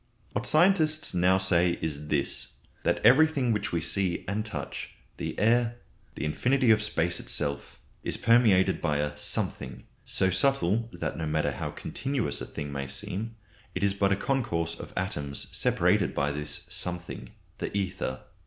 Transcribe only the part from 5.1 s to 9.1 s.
the air, the infinity of space itself, is permeated by